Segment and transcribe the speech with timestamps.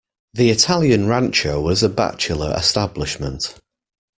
[0.33, 3.53] The Italian rancho was a bachelor establishment.